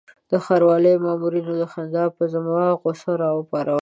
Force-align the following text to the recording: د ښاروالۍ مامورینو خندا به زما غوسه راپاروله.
د 0.31 0.33
ښاروالۍ 0.45 0.95
مامورینو 1.05 1.53
خندا 1.73 2.03
به 2.15 2.23
زما 2.33 2.61
غوسه 2.81 3.11
راپاروله. 3.21 3.69